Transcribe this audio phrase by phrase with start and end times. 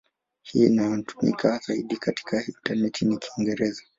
[0.41, 3.81] Hii inayotumika zaidi katika intaneti ni Kiingereza.